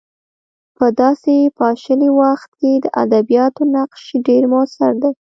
په 0.77 0.85
داسې 1.01 1.35
پاشلي 1.59 2.09
وخت 2.21 2.49
کې 2.59 2.71
د 2.83 2.85
ادبیاتو 3.03 3.61
نقش 3.75 4.03
ډېر 4.27 4.43
موثر 4.53 4.91
دی. 5.01 5.11